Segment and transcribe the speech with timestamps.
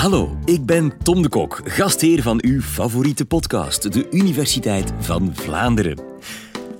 [0.00, 6.00] Hallo, ik ben Tom de Kok, gastheer van uw favoriete podcast, de Universiteit van Vlaanderen.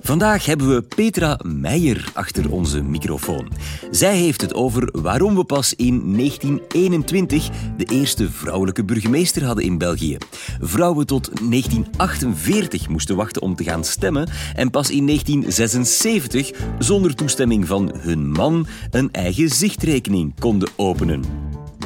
[0.01, 3.51] Vandaag hebben we Petra Meijer achter onze microfoon.
[3.91, 9.77] Zij heeft het over waarom we pas in 1921 de eerste vrouwelijke burgemeester hadden in
[9.77, 10.17] België.
[10.59, 17.67] Vrouwen tot 1948 moesten wachten om te gaan stemmen en pas in 1976 zonder toestemming
[17.67, 21.21] van hun man een eigen zichtrekening konden openen.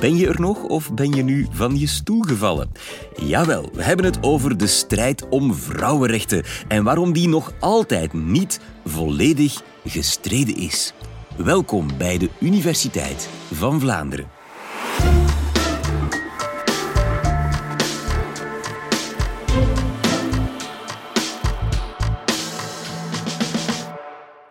[0.05, 2.71] Ben je er nog of ben je nu van je stoel gevallen?
[3.15, 8.59] Jawel, we hebben het over de strijd om vrouwenrechten en waarom die nog altijd niet
[8.83, 10.93] volledig gestreden is.
[11.37, 14.27] Welkom bij de Universiteit van Vlaanderen.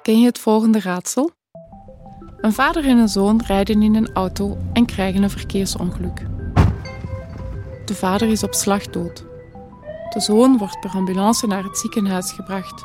[0.03, 1.31] Ken je het volgende raadsel?
[2.45, 6.27] Een vader en een zoon rijden in een auto en krijgen een verkeersongeluk.
[7.85, 9.25] De vader is op slag dood.
[10.11, 12.81] De zoon wordt per ambulance naar het ziekenhuis gebracht.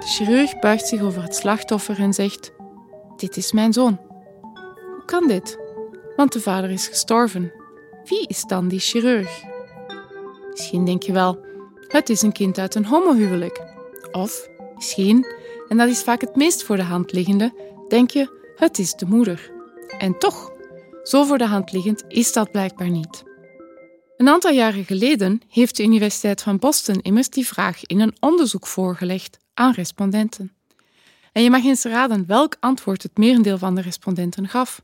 [0.00, 2.52] De chirurg buigt zich over het slachtoffer en zegt:
[3.16, 4.00] Dit is mijn zoon.
[4.72, 5.58] Hoe kan dit?
[6.16, 7.52] Want de vader is gestorven.
[8.04, 9.42] Wie is dan die chirurg?
[10.50, 11.38] Misschien denk je wel:
[11.88, 13.62] Het is een kind uit een homohuwelijk.
[14.12, 15.26] Of misschien,
[15.68, 17.52] en dat is vaak het meest voor de hand liggende,
[17.88, 19.50] denk je: het is de moeder.
[19.98, 20.52] En toch,
[21.02, 23.22] zo voor de hand liggend is dat blijkbaar niet.
[24.16, 28.66] Een aantal jaren geleden heeft de Universiteit van Boston immers die vraag in een onderzoek
[28.66, 30.52] voorgelegd aan respondenten.
[31.32, 34.80] En je mag eens raden welk antwoord het merendeel van de respondenten gaf.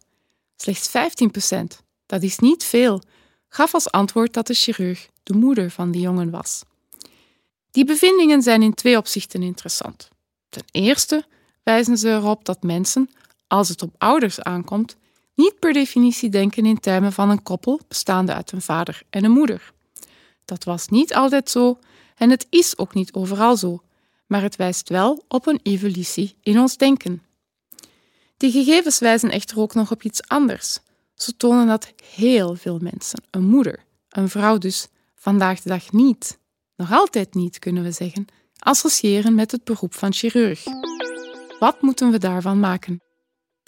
[0.56, 3.02] Slechts 15% dat is niet veel,
[3.48, 6.62] gaf als antwoord dat de chirurg de moeder van die jongen was.
[7.70, 10.08] Die bevindingen zijn in twee opzichten interessant.
[10.48, 11.24] Ten eerste
[11.62, 13.10] wijzen ze erop dat mensen,
[13.48, 14.96] als het op ouders aankomt,
[15.34, 19.30] niet per definitie denken in termen van een koppel bestaande uit een vader en een
[19.30, 19.72] moeder.
[20.44, 21.78] Dat was niet altijd zo
[22.16, 23.82] en het is ook niet overal zo,
[24.26, 27.22] maar het wijst wel op een evolutie in ons denken.
[28.36, 30.78] Die gegevens wijzen echter ook nog op iets anders.
[31.14, 36.38] Ze tonen dat heel veel mensen een moeder, een vrouw dus, vandaag de dag niet,
[36.76, 38.26] nog altijd niet kunnen we zeggen,
[38.58, 40.64] associëren met het beroep van chirurg.
[41.58, 43.00] Wat moeten we daarvan maken?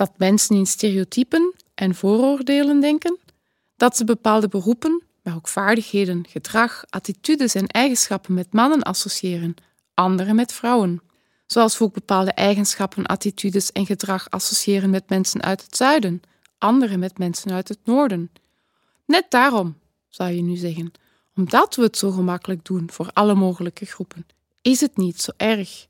[0.00, 3.18] Dat mensen in stereotypen en vooroordelen denken,
[3.76, 9.54] dat ze bepaalde beroepen, maar ook vaardigheden, gedrag, attitudes en eigenschappen met mannen associëren,
[9.94, 11.00] andere met vrouwen.
[11.46, 16.22] Zoals we ook bepaalde eigenschappen, attitudes en gedrag associëren met mensen uit het zuiden,
[16.58, 18.30] andere met mensen uit het noorden.
[19.06, 19.76] Net daarom,
[20.08, 20.92] zou je nu zeggen,
[21.36, 24.26] omdat we het zo gemakkelijk doen voor alle mogelijke groepen,
[24.62, 25.86] is het niet zo erg.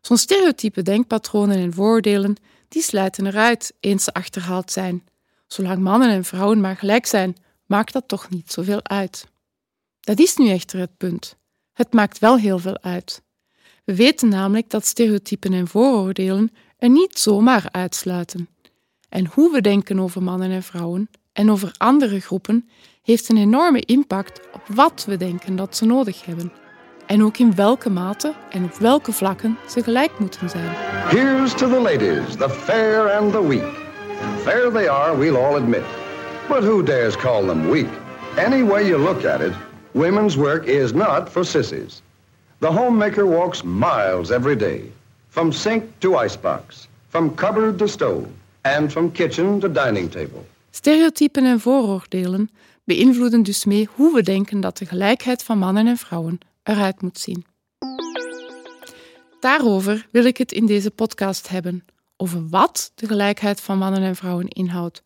[0.00, 2.36] Zo'n stereotype denkpatronen en vooroordelen
[2.70, 5.04] die sluiten eruit eens ze achterhaald zijn.
[5.46, 7.36] Zolang mannen en vrouwen maar gelijk zijn,
[7.66, 9.26] maakt dat toch niet zoveel uit.
[10.00, 11.36] Dat is nu echter het punt.
[11.72, 13.22] Het maakt wel heel veel uit.
[13.84, 18.48] We weten namelijk dat stereotypen en vooroordelen er niet zomaar uitsluiten.
[19.08, 22.68] En hoe we denken over mannen en vrouwen en over andere groepen
[23.02, 26.52] heeft een enorme impact op wat we denken dat ze nodig hebben
[27.10, 30.70] en ook in welke mate en op welke vlakken ze gelijk moeten zijn.
[31.08, 33.74] Here's to the ladies, the fair and the weak.
[34.42, 35.82] Fair they are, we'll all admit.
[36.48, 37.88] But who dares call them weak?
[38.36, 39.52] Any way you look at it,
[39.90, 42.02] women's work is not for sissies.
[42.58, 44.80] The homemaker walks miles every day,
[45.28, 48.26] from sink to icebox, from cupboard to stove,
[48.60, 50.46] and from kitchen to dining table.
[50.70, 52.50] Stereotypen en vooroordelen
[52.84, 57.18] beïnvloeden dus mee hoe we denken dat de gelijkheid van mannen en vrouwen eruit moet
[57.18, 57.46] zien.
[59.40, 61.84] Daarover wil ik het in deze podcast hebben.
[62.16, 65.02] Over wat de gelijkheid van mannen en vrouwen inhoudt,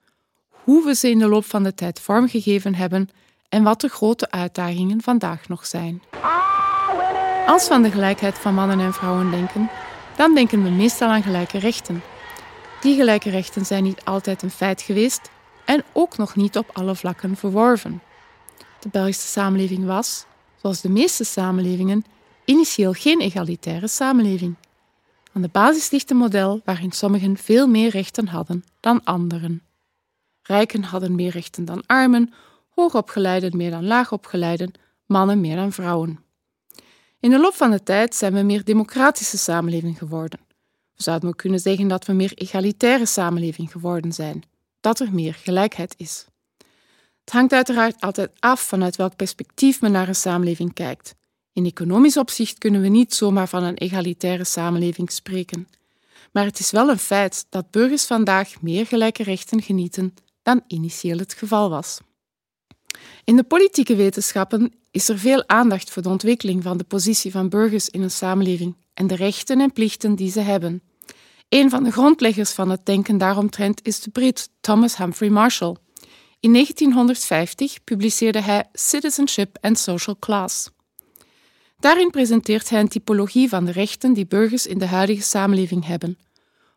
[0.48, 3.08] hoe we ze in de loop van de tijd vormgegeven hebben
[3.48, 6.02] en wat de grote uitdagingen vandaag nog zijn.
[7.46, 9.70] Als we aan de gelijkheid van mannen en vrouwen denken,
[10.16, 12.02] dan denken we meestal aan gelijke rechten.
[12.80, 15.30] Die gelijke rechten zijn niet altijd een feit geweest
[15.64, 18.02] en ook nog niet op alle vlakken verworven.
[18.80, 20.26] De Belgische samenleving was,
[20.64, 22.04] zoals de meeste samenlevingen,
[22.44, 24.54] initieel geen egalitaire samenleving.
[25.32, 29.62] Aan de basis ligt een model waarin sommigen veel meer rechten hadden dan anderen.
[30.42, 32.32] Rijken hadden meer rechten dan armen,
[32.68, 34.72] hoogopgeleiden meer dan laagopgeleiden,
[35.06, 36.18] mannen meer dan vrouwen.
[37.20, 40.40] In de loop van de tijd zijn we meer democratische samenleving geworden.
[40.94, 44.42] We zouden ook kunnen zeggen dat we meer egalitaire samenleving geworden zijn,
[44.80, 46.26] dat er meer gelijkheid is.
[47.24, 51.14] Het hangt uiteraard altijd af vanuit welk perspectief men naar een samenleving kijkt.
[51.52, 55.68] In economisch opzicht kunnen we niet zomaar van een egalitaire samenleving spreken.
[56.32, 61.18] Maar het is wel een feit dat burgers vandaag meer gelijke rechten genieten dan initieel
[61.18, 62.00] het geval was.
[63.24, 67.48] In de politieke wetenschappen is er veel aandacht voor de ontwikkeling van de positie van
[67.48, 70.82] burgers in een samenleving en de rechten en plichten die ze hebben.
[71.48, 75.76] Een van de grondleggers van het denken daaromtrent is de Brit Thomas Humphrey Marshall.
[76.44, 80.70] In 1950 publiceerde hij Citizenship and Social Class.
[81.78, 86.18] Daarin presenteert hij een typologie van de rechten die burgers in de huidige samenleving hebben.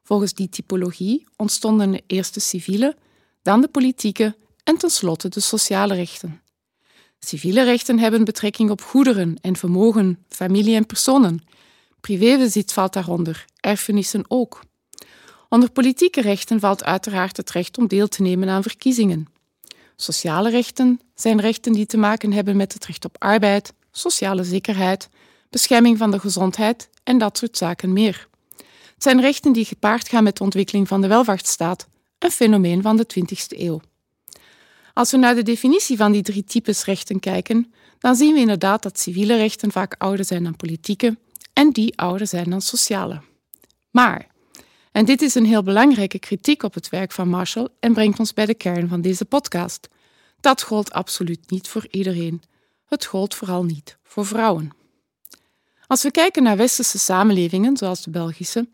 [0.04, 2.96] Volgens die typologie ontstonden de civiele,
[3.42, 6.42] dan de politieke en tenslotte de sociale rechten.
[7.20, 11.44] Civiele rechten hebben betrekking op goederen en vermogen, familie en personen.
[12.02, 14.62] Privébezit valt daaronder, erfenissen ook.
[15.50, 19.36] Onder politieke rechten valt uiteraard het recht om deel te nemen aan verkiezingen.
[20.00, 25.10] Sociale rechten zijn rechten die te maken hebben met het recht op arbeid, sociale zekerheid,
[25.50, 28.28] bescherming van de gezondheid en dat soort zaken meer.
[28.58, 31.88] Het zijn rechten die gepaard gaan met de ontwikkeling van de welvaartsstaat,
[32.20, 33.82] een fenomeen van de 20e eeuw.
[34.94, 38.84] Als we naar de definitie van die drie types rechten kijken, dan zien we inderdaad
[38.84, 41.18] dat civiele rechten vaak ouder zijn dan politieke
[41.54, 43.22] en die ouder zijn dan sociale.
[43.92, 44.28] Maar,
[44.98, 48.34] en dit is een heel belangrijke kritiek op het werk van Marshall en brengt ons
[48.34, 49.88] bij de kern van deze podcast,
[50.40, 52.42] dat gold absoluut niet voor iedereen.
[52.86, 54.72] Het gold vooral niet voor vrouwen.
[55.88, 58.68] Als we kijken naar westerse samenlevingen, zoals de Belgische,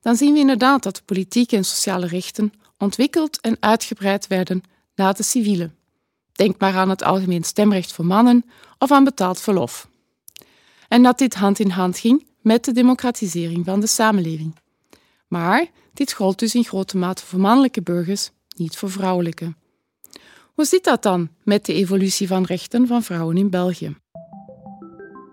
[0.00, 4.62] dan zien we inderdaad dat de politieke en sociale rechten ontwikkeld en uitgebreid werden
[4.94, 5.70] na de civiele.
[6.32, 8.44] Denk maar aan het algemeen stemrecht voor mannen
[8.78, 9.88] of aan betaald verlof.
[10.88, 14.60] En dat dit hand in hand ging met de democratisering van de samenleving.
[15.32, 19.54] Maar dit gold dus in grote mate voor mannelijke burgers, niet voor vrouwelijke.
[20.54, 23.96] Hoe zit dat dan met de evolutie van rechten van vrouwen in België?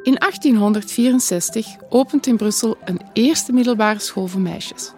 [0.01, 4.91] In 1864 opent in Brussel een eerste middelbare school voor meisjes.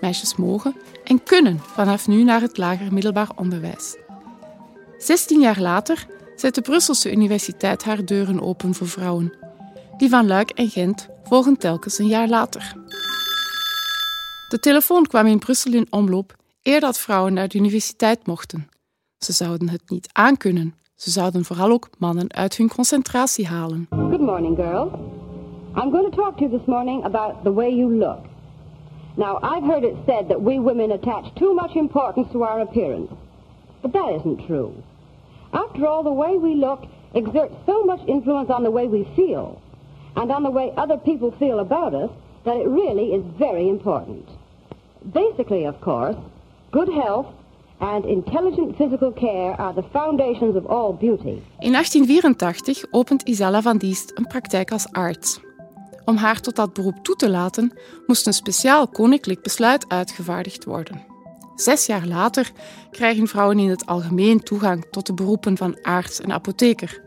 [0.00, 3.96] Meisjes mogen en kunnen vanaf nu naar het lager middelbaar onderwijs.
[4.98, 6.06] 16 jaar later
[6.36, 9.32] zet de Brusselse Universiteit haar deuren open voor vrouwen.
[9.96, 12.84] Die van Luik en Gent volgen telkens een jaar later.
[14.48, 18.68] De telefoon kwam in Brussel in omloop eer dat vrouwen naar de universiteit mochten.
[19.18, 20.74] Ze zouden het niet aankunnen.
[20.94, 23.86] Ze zouden vooral ook mannen uit hun concentratie halen.
[23.90, 24.92] Good morning, girls.
[25.74, 28.18] I'm going to talk to you this morning about the way you look.
[29.16, 33.10] Now, I've heard it said that we women attach too much importance to our appearance.
[33.80, 34.72] But that isn't true.
[35.50, 36.80] After all, the way we look
[37.14, 39.60] exerts so much influence on the way we feel
[40.14, 42.10] and on the way other people feel about us
[42.44, 44.28] that it really is very important.
[45.12, 46.16] Basically, of course,
[46.70, 47.26] good health
[47.78, 51.42] and intelligent physical care are the foundations of all beauty.
[51.58, 55.40] In 1884 opent Isella van Diest een praktijk als arts.
[56.04, 61.04] Om haar tot dat beroep toe te laten, moest een speciaal koninklijk besluit uitgevaardigd worden.
[61.54, 62.50] Zes jaar later
[62.90, 67.05] krijgen vrouwen in het algemeen toegang tot de beroepen van arts en apotheker.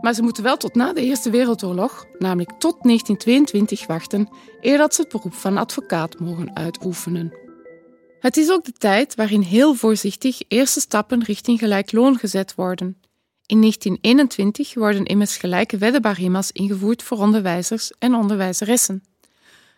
[0.00, 4.28] Maar ze moeten wel tot na de Eerste Wereldoorlog, namelijk tot 1922, wachten
[4.60, 7.32] eer dat ze het beroep van advocaat mogen uitoefenen.
[8.20, 13.00] Het is ook de tijd waarin heel voorzichtig eerste stappen richting gelijk loon gezet worden.
[13.46, 19.02] In 1921 worden immers gelijke weddenbarima's ingevoerd voor onderwijzers en onderwijzeressen.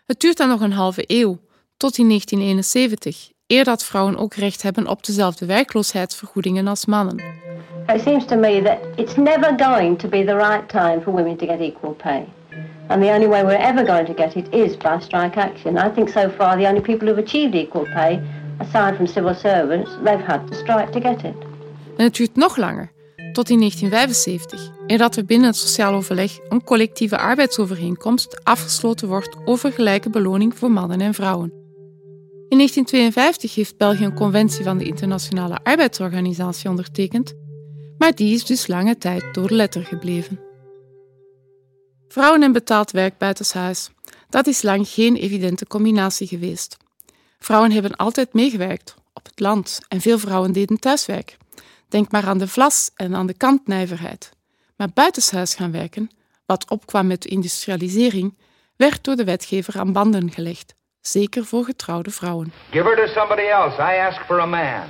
[0.05, 1.39] Het duurt dan nog een halve eeuw,
[1.77, 7.23] tot in 1971, eer dat vrouwen ook recht hebben op dezelfde werkloosheidsvergoedingen als mannen.
[7.93, 11.37] It seems to me that it's never going to be the right time for women
[11.37, 12.25] to get equal pay.
[12.89, 15.77] And the only way we're ever going to get it is by strike action.
[15.77, 18.21] I think so far the only people who've achieved equal pay,
[18.59, 21.35] aside from civil servants, they've had to strike to get it.
[21.97, 22.91] En het duurt nog langer,
[23.31, 29.37] tot in 1975, eer dat er binnen het sociaal overleg een collectieve arbeidsovereenkomst afgesloten wordt
[29.45, 31.53] over gelijke beloning voor mannen en vrouwen.
[32.49, 37.35] In 1952 heeft België een conventie van de Internationale Arbeidsorganisatie ondertekend,
[38.01, 40.39] maar die is dus lange tijd door de letter gebleven.
[42.07, 43.89] Vrouwen en betaald werk buitenshuis,
[44.29, 46.77] dat is lang geen evidente combinatie geweest.
[47.39, 51.37] Vrouwen hebben altijd meegewerkt, op het land, en veel vrouwen deden thuiswerk.
[51.89, 54.31] Denk maar aan de vlas en aan de kantnijverheid.
[54.75, 56.09] Maar buitenshuis gaan werken,
[56.45, 58.37] wat opkwam met de industrialisering,
[58.75, 62.53] werd door de wetgever aan banden gelegd, zeker voor getrouwde vrouwen.
[62.71, 63.75] Give her to somebody else.
[63.75, 64.87] I ask for a man.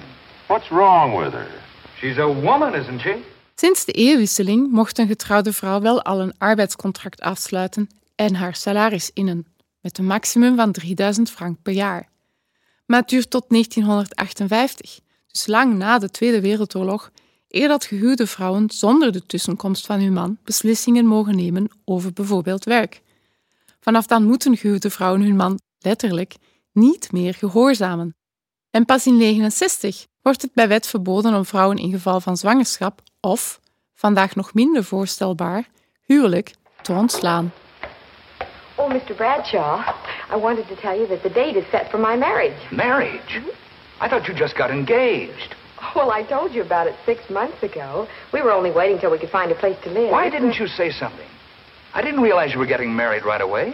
[0.47, 1.60] What's wrong with her?
[2.01, 3.21] She's a woman, isn't she?
[3.55, 9.11] Sinds de eeuwwisseling mocht een getrouwde vrouw wel al een arbeidscontract afsluiten en haar salaris
[9.13, 9.45] innen,
[9.81, 12.09] met een maximum van 3000 frank per jaar.
[12.85, 17.11] Maar het duurt tot 1958, dus lang na de Tweede Wereldoorlog,
[17.47, 22.63] eer dat gehuwde vrouwen zonder de tussenkomst van hun man beslissingen mogen nemen over bijvoorbeeld
[22.63, 23.01] werk.
[23.79, 26.35] Vanaf dan moeten gehuwde vrouwen hun man letterlijk
[26.71, 28.15] niet meer gehoorzamen.
[28.69, 33.01] En pas in 1969 wordt het bij wet verboden om vrouwen in geval van zwangerschap
[33.19, 33.59] of,
[33.95, 35.63] vandaag nog minder voorstelbaar,
[36.05, 37.51] huwelijk te ontslaan.
[38.75, 39.13] Oh, Mr.
[39.15, 39.79] Bradshaw,
[40.35, 42.75] I wanted to tell you that the date is set for my marriage.
[42.75, 43.41] Marriage?
[44.01, 45.55] I thought you just got engaged.
[45.95, 48.07] Well, I told you about it six months ago.
[48.31, 50.11] We were only waiting till we could find a place to live.
[50.11, 51.27] Why didn't you say something?
[51.93, 53.73] I didn't realize you were getting married right away.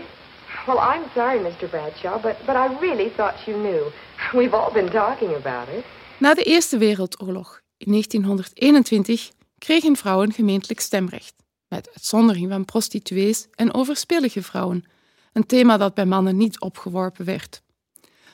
[0.68, 1.70] Well, I'm sorry, Mr.
[1.70, 3.92] Bradshaw, but, but I really thought you knew.
[4.34, 5.86] We've all been talking about it.
[6.20, 11.34] Na de Eerste Wereldoorlog in 1921 kregen vrouwen gemeentelijk stemrecht,
[11.68, 14.86] met uitzondering van prostituees en overspelige vrouwen,
[15.34, 17.62] een thema dat bij mannen niet opgeworpen werd.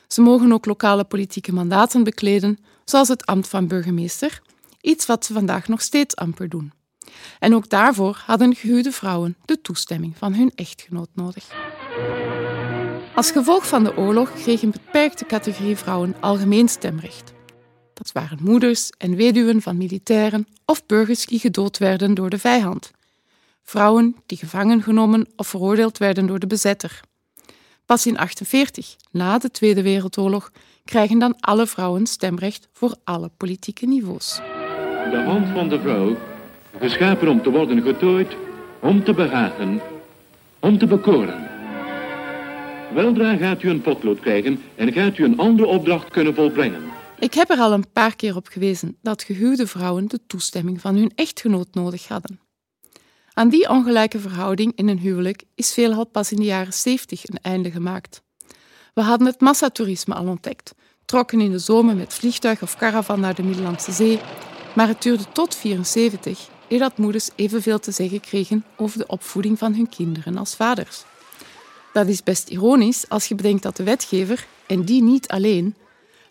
[0.08, 4.40] Ze mogen ook lokale politieke mandaten bekleden, zoals het ambt van burgemeester,
[4.80, 6.72] iets wat ze vandaag nog steeds amper doen.
[7.38, 11.48] En ook daarvoor hadden gehuwde vrouwen de toestemming van hun echtgenoot nodig.
[13.14, 17.33] Als gevolg van de oorlog kreeg een beperkte categorie vrouwen algemeen stemrecht.
[17.94, 22.90] Dat waren moeders en weduwen van militairen of burgers die gedood werden door de vijand.
[23.62, 27.00] Vrouwen die gevangen genomen of veroordeeld werden door de bezetter.
[27.86, 30.50] Pas in 1948, na de Tweede Wereldoorlog,
[30.84, 34.34] krijgen dan alle vrouwen stemrecht voor alle politieke niveaus.
[35.10, 36.16] De hand van de vrouw,
[36.78, 38.36] geschapen om te worden getooid,
[38.80, 39.80] om te behagen,
[40.60, 41.48] om te bekoren.
[42.94, 46.82] Weldra gaat u een potlood krijgen en gaat u een andere opdracht kunnen volbrengen.
[47.18, 50.96] Ik heb er al een paar keer op gewezen dat gehuwde vrouwen de toestemming van
[50.96, 52.40] hun echtgenoot nodig hadden.
[53.32, 57.38] Aan die ongelijke verhouding in een huwelijk is veelal pas in de jaren 70 een
[57.42, 58.22] einde gemaakt.
[58.94, 63.34] We hadden het massatoerisme al ontdekt, trokken in de zomer met vliegtuig of caravan naar
[63.34, 64.20] de Middellandse Zee,
[64.74, 69.58] maar het duurde tot 74 eer dat moeders evenveel te zeggen kregen over de opvoeding
[69.58, 71.04] van hun kinderen als vaders.
[71.92, 75.74] Dat is best ironisch als je bedenkt dat de wetgever, en die niet alleen,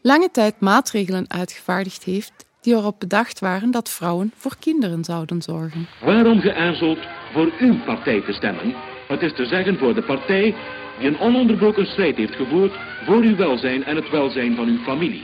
[0.03, 5.88] lange tijd maatregelen uitgevaardigd heeft die erop bedacht waren dat vrouwen voor kinderen zouden zorgen.
[6.01, 7.00] Waarom geaarzeld
[7.33, 8.75] voor uw partij te stemmen?
[9.07, 10.55] Het is te zeggen voor de partij
[11.00, 12.74] die een ononderbroken strijd heeft gevoerd
[13.05, 15.24] voor uw welzijn en het welzijn van uw familie.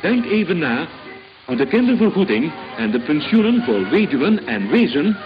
[0.00, 0.86] Denk even na
[1.44, 5.16] hoe de kindervergoeding en de pensioenen voor weduwen en wezen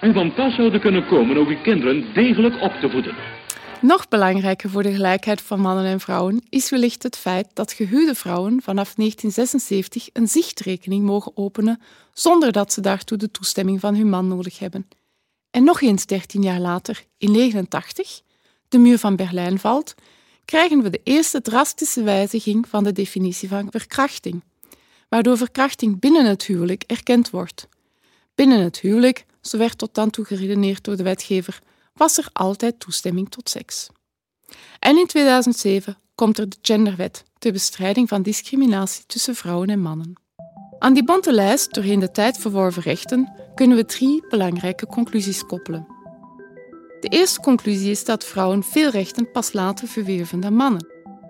[0.00, 3.14] u van pas zouden kunnen komen om uw kinderen degelijk op te voeden.
[3.80, 8.14] Nog belangrijker voor de gelijkheid van mannen en vrouwen is wellicht het feit dat gehuwde
[8.14, 11.80] vrouwen vanaf 1976 een zichtrekening mogen openen
[12.12, 14.88] zonder dat ze daartoe de toestemming van hun man nodig hebben.
[15.50, 18.20] En nog eens 13 jaar later, in 1989,
[18.68, 19.94] de muur van Berlijn valt,
[20.44, 24.42] krijgen we de eerste drastische wijziging van de definitie van verkrachting,
[25.08, 27.68] waardoor verkrachting binnen het huwelijk erkend wordt.
[28.34, 31.58] Binnen het huwelijk, zo werd tot dan toe geredeneerd door de wetgever,
[31.96, 33.88] was er altijd toestemming tot seks.
[34.78, 40.12] En in 2007 komt er de Genderwet ter bestrijding van discriminatie tussen vrouwen en mannen.
[40.78, 45.86] Aan die bonte lijst doorheen de tijd verworven rechten kunnen we drie belangrijke conclusies koppelen.
[47.00, 50.86] De eerste conclusie is dat vrouwen veel rechten pas later verwerven dan mannen.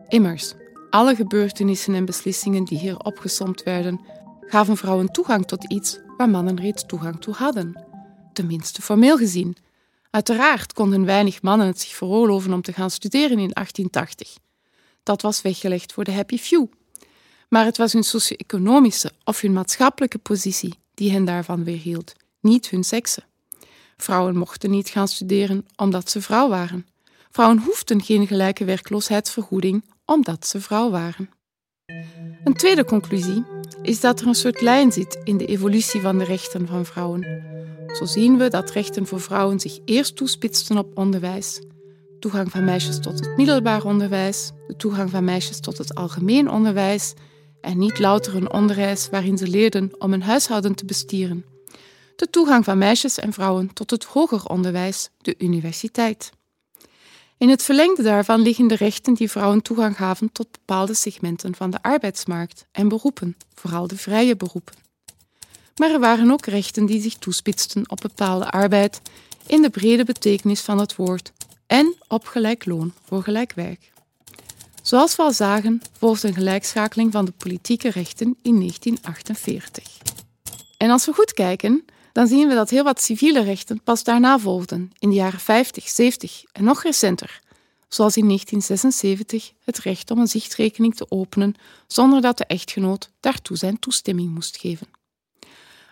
[0.08, 0.54] Immers,
[0.90, 4.00] alle gebeurtenissen en beslissingen die hier opgesomd werden,
[4.40, 7.84] gaven vrouwen toegang tot iets waar mannen reeds toegang toe hadden.
[8.32, 9.56] Tenminste formeel gezien,
[10.16, 14.36] Uiteraard konden weinig mannen het zich veroorloven om te gaan studeren in 1880.
[15.02, 16.66] Dat was weggelegd voor de happy few.
[17.48, 22.84] Maar het was hun socio-economische of hun maatschappelijke positie die hen daarvan weerhield, niet hun
[22.84, 23.22] sekse.
[23.96, 26.86] Vrouwen mochten niet gaan studeren omdat ze vrouw waren.
[27.30, 31.30] Vrouwen hoefden geen gelijke werkloosheidsvergoeding omdat ze vrouw waren.
[32.44, 33.44] Een tweede conclusie
[33.82, 37.54] is dat er een soort lijn zit in de evolutie van de rechten van vrouwen.
[37.92, 41.60] Zo zien we dat rechten voor vrouwen zich eerst toespitsten op onderwijs.
[42.20, 47.14] Toegang van meisjes tot het middelbaar onderwijs, de toegang van meisjes tot het algemeen onderwijs
[47.60, 51.44] en niet louter een onderwijs waarin ze leerden om een huishouden te bestieren.
[52.16, 56.30] De toegang van meisjes en vrouwen tot het hoger onderwijs, de universiteit.
[57.38, 61.70] In het verlengde daarvan liggen de rechten die vrouwen toegang gaven tot bepaalde segmenten van
[61.70, 64.85] de arbeidsmarkt en beroepen, vooral de vrije beroepen.
[65.76, 69.00] Maar er waren ook rechten die zich toespitsten op bepaalde arbeid
[69.46, 71.32] in de brede betekenis van het woord
[71.66, 73.92] en op gelijk loon voor gelijk werk.
[74.82, 79.84] Zoals we al zagen, volgde een gelijkschakeling van de politieke rechten in 1948.
[80.76, 84.38] En als we goed kijken, dan zien we dat heel wat civiele rechten pas daarna
[84.38, 87.40] volgden, in de jaren 50, 70 en nog recenter,
[87.88, 91.54] zoals in 1976 het recht om een zichtrekening te openen
[91.86, 94.95] zonder dat de echtgenoot daartoe zijn toestemming moest geven.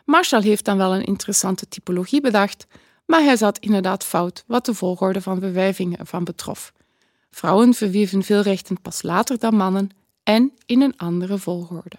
[0.04, 2.66] Marshall heeft dan wel een interessante typologie bedacht,
[3.06, 6.72] maar hij zat inderdaad fout wat de volgorde van verwijvingen ervan betrof.
[7.30, 9.90] Vrouwen verwierven veel rechten pas later dan mannen
[10.22, 11.96] en in een andere volgorde.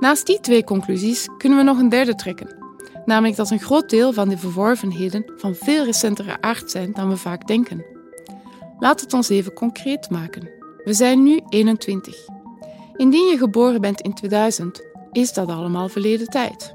[0.00, 2.56] Naast die twee conclusies kunnen we nog een derde trekken,
[3.04, 7.16] namelijk dat een groot deel van de verworvenheden van veel recentere aard zijn dan we
[7.16, 7.84] vaak denken.
[8.78, 10.50] Laat het ons even concreet maken.
[10.84, 12.16] We zijn nu 21.
[12.96, 16.74] Indien je geboren bent in 2000, is dat allemaal verleden tijd.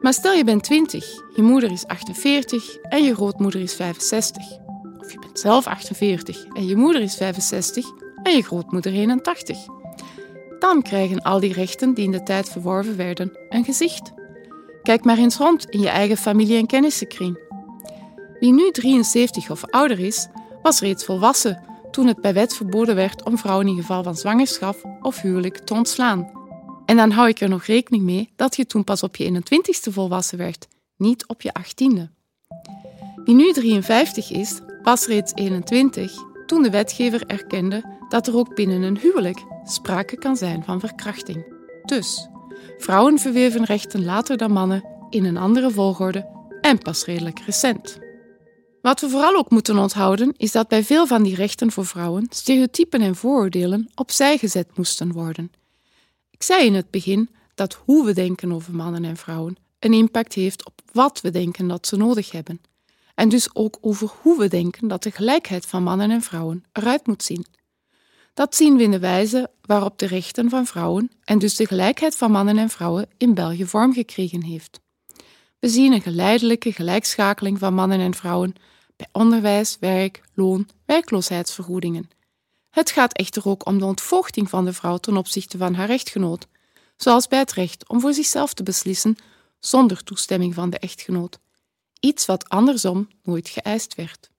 [0.00, 1.04] Maar stel je bent 20,
[1.36, 4.44] je moeder is 48 en je grootmoeder is 65.
[4.98, 7.86] Of je bent zelf 48 en je moeder is 65
[8.22, 9.58] en je grootmoeder 81.
[10.58, 14.12] Dan krijgen al die rechten die in de tijd verworven werden een gezicht.
[14.82, 17.38] Kijk maar eens rond in je eigen familie- en kennissenkring.
[18.40, 20.28] Wie nu 73 of ouder is,
[20.62, 24.98] was reeds volwassen toen het bij wet verboden werd om vrouwen in geval van zwangerschap
[25.00, 26.37] of huwelijk te ontslaan.
[26.88, 29.92] En dan hou ik er nog rekening mee dat je toen pas op je 21ste
[29.92, 32.02] volwassen werd, niet op je 18e.
[33.24, 36.12] Wie nu 53 is, was reeds 21
[36.46, 41.44] toen de wetgever erkende dat er ook binnen een huwelijk sprake kan zijn van verkrachting.
[41.84, 42.28] Dus,
[42.78, 46.26] vrouwen verweven rechten later dan mannen in een andere volgorde
[46.60, 47.98] en pas redelijk recent.
[48.82, 52.26] Wat we vooral ook moeten onthouden is dat bij veel van die rechten voor vrouwen
[52.30, 55.50] stereotypen en vooroordelen opzij gezet moesten worden.
[56.38, 60.34] Ik zei in het begin dat hoe we denken over mannen en vrouwen een impact
[60.34, 62.60] heeft op wat we denken dat ze nodig hebben.
[63.14, 67.06] En dus ook over hoe we denken dat de gelijkheid van mannen en vrouwen eruit
[67.06, 67.46] moet zien.
[68.34, 72.16] Dat zien we in de wijze waarop de rechten van vrouwen en dus de gelijkheid
[72.16, 74.80] van mannen en vrouwen in België vorm gekregen heeft.
[75.58, 78.54] We zien een geleidelijke gelijkschakeling van mannen en vrouwen
[78.96, 82.08] bij onderwijs, werk, loon, werkloosheidsvergoedingen.
[82.70, 86.46] Het gaat echter ook om de ontvoogding van de vrouw ten opzichte van haar echtgenoot,
[86.96, 89.16] zoals bij het recht om voor zichzelf te beslissen
[89.58, 91.38] zonder toestemming van de echtgenoot,
[92.00, 94.30] iets wat andersom nooit geëist werd.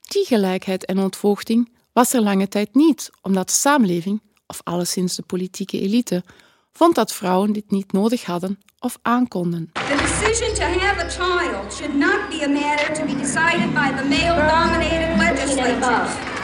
[0.00, 5.22] Die gelijkheid en ontvoogding was er lange tijd niet, omdat de samenleving, of alleszins de
[5.22, 6.24] politieke elite,
[6.72, 9.70] vond dat vrouwen dit niet nodig hadden of aankonden.
[9.72, 13.88] The decision to have a child should not be a matter to be decided by
[13.96, 16.37] the male-dominated legislatures.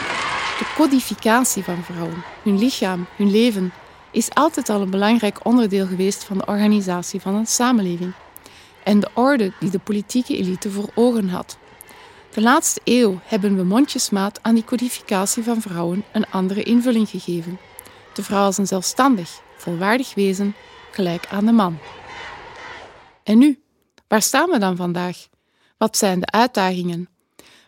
[0.74, 3.72] Codificatie van vrouwen, hun lichaam, hun leven,
[4.10, 8.12] is altijd al een belangrijk onderdeel geweest van de organisatie van een samenleving
[8.84, 11.58] en de orde die de politieke elite voor ogen had.
[12.32, 17.58] De laatste eeuw hebben we mondjesmaat aan die codificatie van vrouwen een andere invulling gegeven.
[18.14, 20.54] De vrouw als een zelfstandig, volwaardig wezen,
[20.90, 21.78] gelijk aan de man.
[23.22, 23.62] En nu,
[24.08, 25.26] waar staan we dan vandaag?
[25.78, 27.08] Wat zijn de uitdagingen?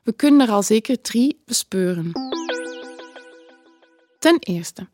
[0.02, 2.12] We kunnen er al zeker drie bespeuren.
[4.26, 4.88] Ten eerste,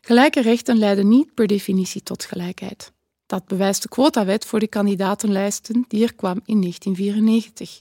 [0.00, 2.92] gelijke rechten leiden niet per definitie tot gelijkheid.
[3.26, 7.80] Dat bewijst de quotawet voor de kandidatenlijsten die er kwam in 1994.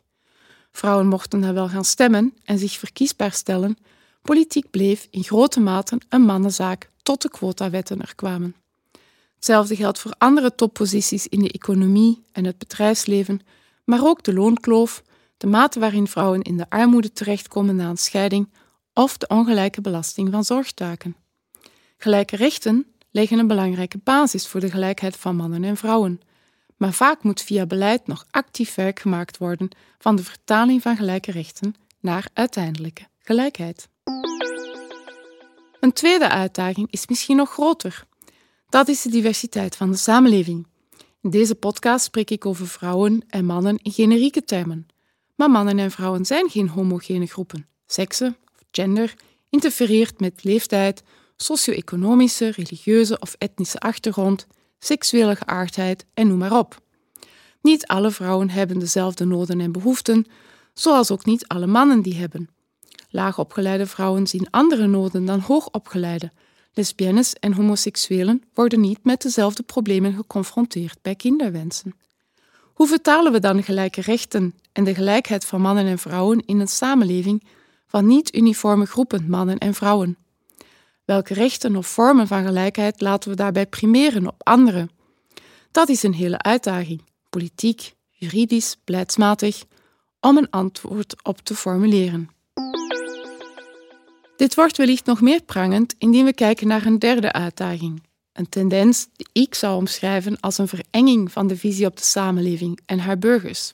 [0.71, 3.77] Vrouwen mochten dan wel gaan stemmen en zich verkiesbaar stellen.
[4.21, 8.55] Politiek bleef in grote mate een mannenzaak tot de quotawetten er kwamen.
[9.35, 13.39] Hetzelfde geldt voor andere topposities in de economie en het bedrijfsleven,
[13.83, 15.03] maar ook de loonkloof,
[15.37, 18.49] de mate waarin vrouwen in de armoede terechtkomen na een scheiding
[18.93, 21.15] of de ongelijke belasting van zorgtaken.
[21.97, 26.21] Gelijke rechten leggen een belangrijke basis voor de gelijkheid van mannen en vrouwen,
[26.77, 31.31] maar vaak moet via beleid nog actief werk gemaakt worden van de vertaling van gelijke
[31.31, 33.89] rechten naar uiteindelijke gelijkheid.
[35.79, 38.05] Een tweede uitdaging is misschien nog groter.
[38.69, 40.67] Dat is de diversiteit van de samenleving.
[41.21, 44.87] In deze podcast spreek ik over vrouwen en mannen in generieke termen.
[45.35, 47.67] Maar mannen en vrouwen zijn geen homogene groepen.
[47.85, 48.37] Seksen
[48.71, 49.13] gender
[49.49, 51.03] interfereert met leeftijd,
[51.35, 54.47] socio-economische, religieuze of etnische achtergrond,
[54.79, 56.81] seksuele geaardheid en noem maar op.
[57.61, 60.25] Niet alle vrouwen hebben dezelfde noden en behoeften,
[60.73, 62.49] zoals ook niet alle mannen die hebben.
[63.09, 66.31] Laagopgeleide vrouwen zien andere noden dan hoogopgeleide.
[66.73, 71.95] Lesbiennes en homoseksuelen worden niet met dezelfde problemen geconfronteerd bij kinderwensen.
[72.73, 76.67] Hoe vertalen we dan gelijke rechten en de gelijkheid van mannen en vrouwen in een
[76.67, 77.43] samenleving
[77.91, 80.17] van niet-uniforme groepen mannen en vrouwen?
[81.05, 84.91] Welke rechten of vormen van gelijkheid laten we daarbij primeren op anderen?
[85.71, 89.63] Dat is een hele uitdaging, politiek, juridisch, beleidsmatig,
[90.19, 92.29] om een antwoord op te formuleren.
[94.35, 98.03] Dit wordt wellicht nog meer prangend indien we kijken naar een derde uitdaging.
[98.33, 102.79] Een tendens die ik zou omschrijven als een verenging van de visie op de samenleving
[102.85, 103.73] en haar burgers.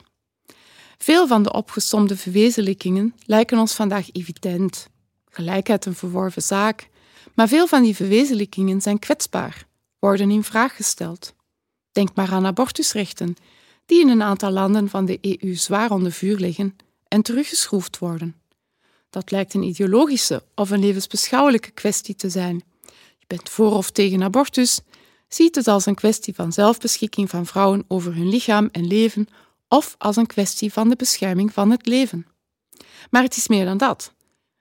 [0.98, 4.88] Veel van de opgesomde verwezenlijkingen lijken ons vandaag evident.
[5.30, 6.88] Gelijkheid een verworven zaak,
[7.34, 9.66] maar veel van die verwezenlijkingen zijn kwetsbaar,
[9.98, 11.34] worden in vraag gesteld.
[11.92, 13.36] Denk maar aan abortusrechten,
[13.86, 16.76] die in een aantal landen van de EU zwaar onder vuur liggen
[17.08, 18.36] en teruggeschroefd worden.
[19.10, 22.62] Dat lijkt een ideologische of een levensbeschouwelijke kwestie te zijn.
[23.18, 24.80] Je bent voor of tegen abortus,
[25.28, 29.28] ziet het als een kwestie van zelfbeschikking van vrouwen over hun lichaam en leven
[29.68, 32.26] of als een kwestie van de bescherming van het leven.
[33.10, 34.12] Maar het is meer dan dat.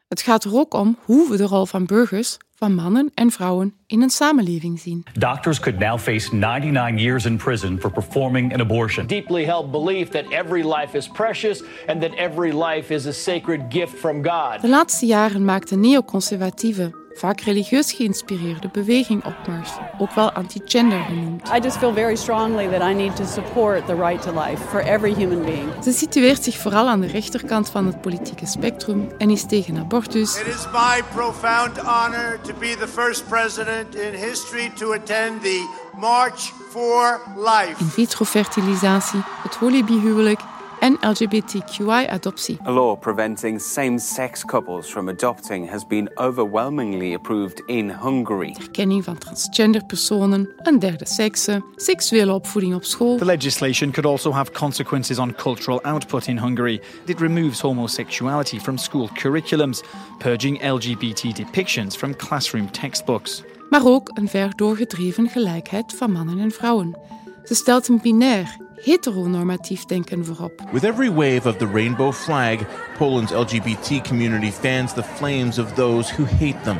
[0.07, 3.73] Het gaat er ook om hoe we de rol van burgers, van mannen en vrouwen
[3.87, 5.05] in een samenleving zien.
[5.13, 9.07] Doctors could now face 99 years in prison for performing an abortion.
[9.07, 13.61] Deeply held belief that every life is precious and that every life is a sacred
[13.69, 14.61] gift from God.
[14.61, 21.47] De laatste jaren maakten neoconservatieve vaak religieus geïnspireerde beweging opmars, ook wel anti-gender genoemd.
[21.55, 24.79] I just feel very strongly that I need to support the right to life for
[24.79, 25.83] every human being.
[25.83, 30.39] Ze situeert zich vooral aan de rechterkant van het politieke spectrum en is tegen abortus.
[30.39, 35.85] It is my profound honor to be the first president in history to attend the
[35.99, 37.75] March for Life.
[37.79, 40.39] In vitro fertilisatie, het holybihuwelijk
[40.79, 42.57] en LGBTQI-adoptie.
[42.65, 48.55] A law preventing same-sex couples from adopting has been overwhelmingly approved in Hungary.
[48.59, 53.17] Erkenning van transgender personen, een derde sekse, seksuele opvoeding op school.
[53.17, 56.81] The legislation could also have consequences on cultural output in Hungary.
[57.05, 59.81] It removes homosexuality from school curriculums,
[60.17, 63.43] purging LGBT depictions from classroom textbooks.
[63.69, 66.97] Maar ook een ver doorgedreven gelijkheid van mannen en vrouwen.
[67.43, 70.61] Ze stelt een binair, heteronormatief denken voorop.
[70.71, 72.59] With every wave of the rainbow flag,
[72.97, 76.77] Poland's LGBT community fans the flames of those who hate them.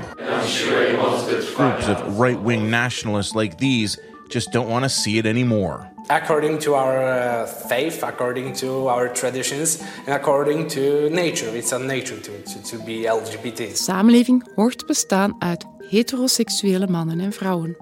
[1.55, 5.89] Groups of right-wing nationalists like these just don't want to see it anymore.
[6.09, 11.57] According to our uh, faith, according to our traditions, and according to nature.
[11.57, 13.57] It's a nature to, to, to be LGBT.
[13.57, 17.77] De samenleving hoort bestaan uit heteroseksuele mannen en vrouwen.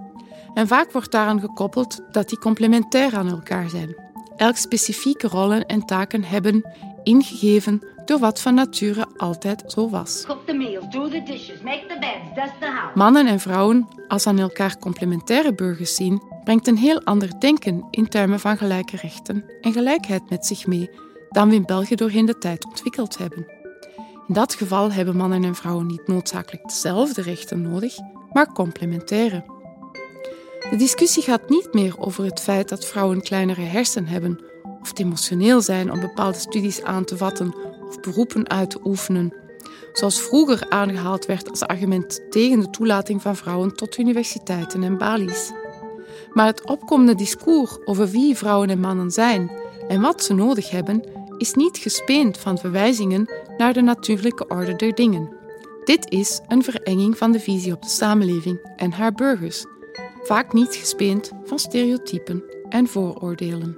[0.53, 4.04] En vaak wordt daaraan gekoppeld dat die complementair aan elkaar zijn.
[4.35, 6.65] Elk specifieke rollen en taken hebben,
[7.03, 10.25] ingegeven door wat van nature altijd zo was.
[12.93, 18.07] Mannen en vrouwen als aan elkaar complementaire burgers zien, brengt een heel ander denken in
[18.07, 20.89] termen van gelijke rechten en gelijkheid met zich mee
[21.29, 23.47] dan we in België doorheen de tijd ontwikkeld hebben.
[24.27, 27.95] In dat geval hebben mannen en vrouwen niet noodzakelijk dezelfde rechten nodig,
[28.31, 29.54] maar complementaire.
[30.69, 34.39] De discussie gaat niet meer over het feit dat vrouwen kleinere hersenen hebben
[34.81, 37.55] of te emotioneel zijn om bepaalde studies aan te vatten
[37.87, 39.33] of beroepen uit te oefenen,
[39.93, 45.51] zoals vroeger aangehaald werd als argument tegen de toelating van vrouwen tot universiteiten en balies.
[46.33, 49.51] Maar het opkomende discours over wie vrouwen en mannen zijn
[49.87, 51.03] en wat ze nodig hebben,
[51.37, 55.29] is niet gespeend van verwijzingen naar de natuurlijke orde der dingen.
[55.83, 59.65] Dit is een verenging van de visie op de samenleving en haar burgers,
[60.25, 63.77] vaak niet gespeend van stereotypen en vooroordelen.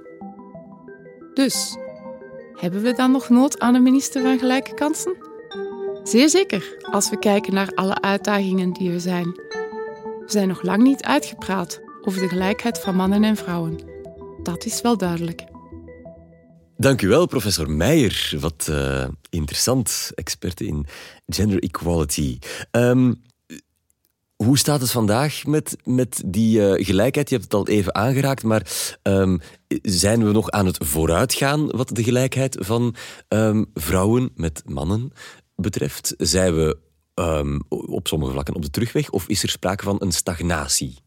[1.34, 1.76] Dus,
[2.54, 5.16] hebben we dan nog nood aan een minister van gelijke kansen?
[6.02, 9.26] Zeer zeker, als we kijken naar alle uitdagingen die er zijn.
[9.26, 13.78] We zijn nog lang niet uitgepraat over de gelijkheid van mannen en vrouwen.
[14.42, 15.44] Dat is wel duidelijk.
[16.76, 18.34] Dank u wel, professor Meijer.
[18.40, 20.86] Wat uh, interessant, experte in
[21.26, 22.38] gender equality.
[22.70, 23.22] Um,
[24.44, 27.28] hoe staat het vandaag met, met die uh, gelijkheid?
[27.28, 28.70] Je hebt het al even aangeraakt, maar
[29.02, 29.40] um,
[29.82, 32.94] zijn we nog aan het vooruitgaan wat de gelijkheid van
[33.28, 35.12] um, vrouwen met mannen
[35.56, 36.14] betreft?
[36.16, 36.78] Zijn we
[37.14, 40.98] um, op sommige vlakken op de terugweg of is er sprake van een stagnatie?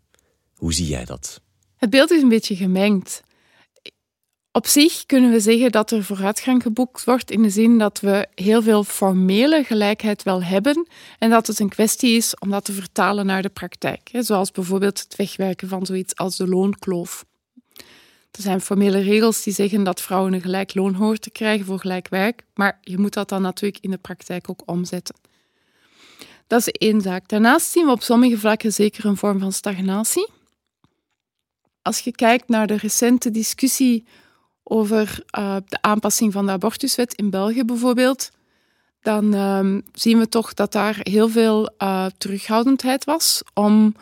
[0.56, 1.42] Hoe zie jij dat?
[1.76, 3.24] Het beeld is een beetje gemengd.
[4.54, 8.28] Op zich kunnen we zeggen dat er vooruitgang geboekt wordt in de zin dat we
[8.36, 10.88] heel veel formele gelijkheid wel hebben
[11.20, 14.10] en dat het een kwestie is om dat te vertalen naar de praktijk.
[14.12, 17.26] Zoals bijvoorbeeld het wegwerken van zoiets als de loonkloof.
[18.32, 21.80] Er zijn formele regels die zeggen dat vrouwen een gelijk loon horen te krijgen voor
[21.80, 25.16] gelijk werk, maar je moet dat dan natuurlijk in de praktijk ook omzetten.
[26.48, 27.28] Dat is één zaak.
[27.28, 30.30] Daarnaast zien we op sommige vlakken zeker een vorm van stagnatie.
[31.82, 34.06] Als je kijkt naar de recente discussie
[34.64, 38.32] over uh, de aanpassing van de abortuswet in België bijvoorbeeld,
[39.02, 43.96] dan uh, zien we toch dat daar heel veel uh, terughoudendheid was om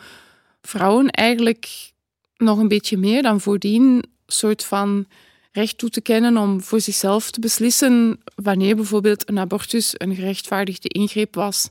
[0.62, 1.92] vrouwen eigenlijk
[2.36, 5.06] nog een beetje meer dan voordien soort van
[5.52, 10.88] recht toe te kennen om voor zichzelf te beslissen wanneer bijvoorbeeld een abortus een gerechtvaardigde
[10.88, 11.70] ingreep was.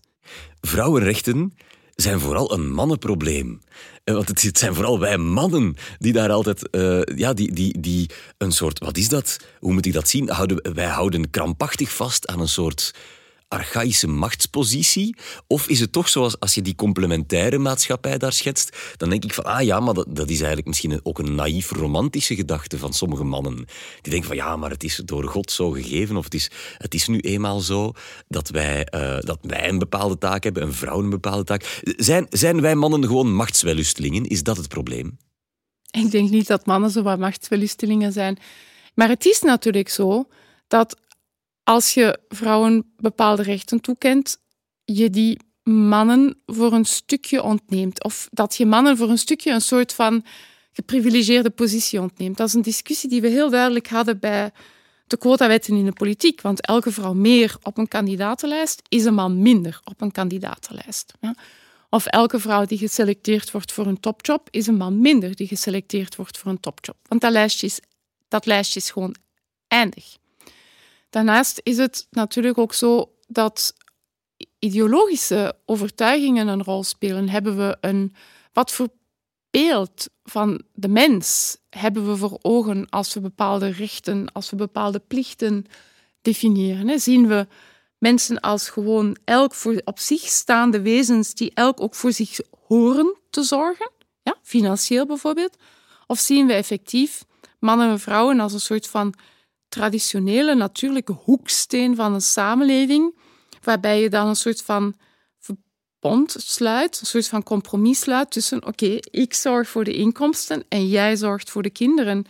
[0.62, 1.54] Vrouwenrechten
[1.96, 3.62] zijn vooral een mannenprobleem.
[4.10, 8.10] Eh, want het zijn vooral wij mannen die daar altijd, uh, ja, die, die, die
[8.38, 9.38] een soort, wat is dat?
[9.60, 10.30] Hoe moet ik dat zien?
[10.30, 12.94] Houden, wij houden krampachtig vast aan een soort
[13.50, 15.16] archaïsche machtspositie?
[15.48, 19.34] Of is het toch zoals als je die complementaire maatschappij daar schetst, dan denk ik
[19.34, 22.94] van, ah ja, maar dat, dat is eigenlijk misschien ook een naïef romantische gedachte van
[22.94, 23.56] sommige mannen.
[24.02, 26.94] Die denken van, ja, maar het is door God zo gegeven, of het is, het
[26.94, 27.94] is nu eenmaal zo
[28.28, 31.82] dat wij, uh, dat wij een bepaalde taak hebben en vrouwen een bepaalde taak.
[31.84, 34.26] Zijn, zijn wij mannen gewoon machtswellustelingen?
[34.26, 35.18] Is dat het probleem?
[35.92, 38.38] Ik denk niet dat mannen zo wat machtswellustelingen zijn.
[38.94, 40.28] Maar het is natuurlijk zo
[40.68, 40.98] dat
[41.70, 44.38] als je vrouwen bepaalde rechten toekent,
[44.86, 48.04] je die mannen voor een stukje ontneemt.
[48.04, 50.26] Of dat je mannen voor een stukje een soort van
[50.72, 52.38] geprivilegeerde positie ontneemt.
[52.38, 54.52] Dat is een discussie die we heel duidelijk hadden bij
[55.08, 56.42] de quotawetten in de politiek.
[56.42, 61.14] Want elke vrouw meer op een kandidatenlijst is een man minder op een kandidatenlijst.
[61.90, 66.16] Of elke vrouw die geselecteerd wordt voor een topjob is een man minder die geselecteerd
[66.16, 66.96] wordt voor een topjob.
[67.08, 67.80] Want dat lijstje is,
[68.28, 69.16] dat lijstje is gewoon
[69.68, 70.18] eindig.
[71.10, 73.74] Daarnaast is het natuurlijk ook zo dat
[74.60, 77.30] ideologische overtuigingen een rol spelen.
[77.30, 78.16] Hebben we een,
[78.54, 78.88] wat voor
[79.50, 85.00] beeld van de mens hebben we voor ogen als we bepaalde rechten, als we bepaalde
[85.00, 85.66] plichten
[86.22, 87.00] definiëren?
[87.00, 87.48] Zien we
[87.98, 93.16] mensen als gewoon elk voor op zich staande wezens die elk ook voor zich horen
[93.30, 93.92] te zorgen?
[94.24, 95.58] Ja, financieel bijvoorbeeld.
[96.08, 97.24] Of zien we effectief
[97.60, 99.14] mannen en vrouwen als een soort van
[99.70, 103.16] traditionele, natuurlijke hoeksteen van een samenleving,
[103.64, 104.96] waarbij je dan een soort van
[105.38, 110.88] verbond sluit, een soort van compromis sluit tussen oké, ik zorg voor de inkomsten en
[110.88, 112.26] jij zorgt voor de kinderen.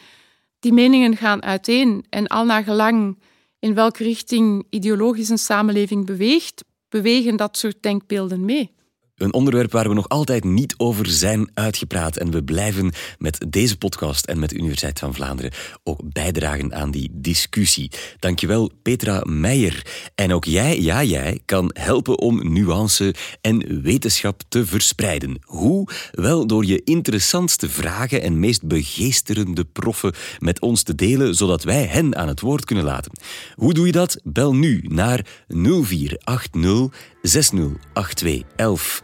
[0.59, 3.19] Die meningen gaan uiteen en al naar gelang
[3.59, 8.77] in welke richting ideologisch een samenleving beweegt, bewegen dat soort denkbeelden mee.
[9.19, 12.17] Een onderwerp waar we nog altijd niet over zijn uitgepraat.
[12.17, 15.51] En we blijven met deze podcast en met de Universiteit van Vlaanderen
[15.83, 17.91] ook bijdragen aan die discussie.
[18.19, 19.85] Dankjewel, Petra Meijer.
[20.15, 25.37] En ook jij, ja jij, kan helpen om nuance en wetenschap te verspreiden.
[25.41, 25.87] Hoe?
[26.11, 31.85] Wel door je interessantste vragen en meest begeesterende proffen met ons te delen, zodat wij
[31.85, 33.11] hen aan het woord kunnen laten.
[33.55, 34.19] Hoe doe je dat?
[34.23, 39.01] Bel nu naar 0480 608211.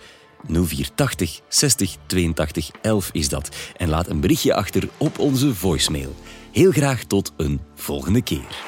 [0.48, 3.50] 0480 60 82 11 is dat.
[3.78, 6.16] En laat een berichtje achter op onze voicemail.
[6.52, 8.64] Heel graag tot een volgende keer.